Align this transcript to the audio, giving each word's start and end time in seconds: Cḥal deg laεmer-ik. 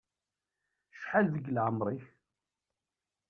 Cḥal 0.99 1.25
deg 1.33 1.45
laεmer-ik. 1.49 2.05